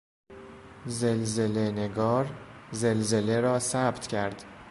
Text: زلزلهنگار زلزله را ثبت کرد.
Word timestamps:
زلزلهنگار 0.85 2.31
زلزله 2.71 3.41
را 3.41 3.59
ثبت 3.59 4.07
کرد. 4.07 4.45